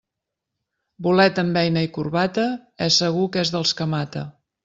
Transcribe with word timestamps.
Bolet 1.07 1.41
amb 1.41 1.53
beina 1.57 1.83
i 1.89 1.91
corbata, 1.99 2.47
és 2.87 2.99
segur 3.05 3.27
que 3.35 3.45
és 3.47 3.55
dels 3.57 3.75
que 3.83 3.91
mata. 3.95 4.27